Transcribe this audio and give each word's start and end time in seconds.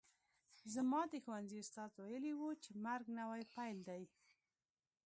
زما 0.73 1.01
د 1.09 1.13
ښوونځي 1.23 1.57
استاد 1.61 1.89
ویلي 1.95 2.33
وو 2.35 2.49
چې 2.63 2.69
مرګ 2.85 3.05
نوی 3.19 3.41
پیل 3.53 3.77
دی 3.89 4.03